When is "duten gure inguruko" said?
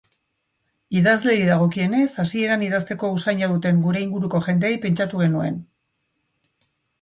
3.53-4.43